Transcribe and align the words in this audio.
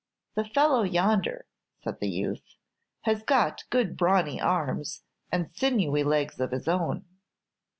"The 0.33 0.45
fellow 0.45 0.81
yonder," 0.81 1.45
said 1.83 1.99
the 1.99 2.09
youth, 2.09 2.55
"has 3.01 3.21
got 3.21 3.65
good 3.69 3.95
brawny 3.95 4.41
arms 4.41 5.03
and 5.31 5.55
sinewy 5.55 6.03
legs 6.03 6.39
of 6.39 6.49
his 6.49 6.67
own." 6.67 7.05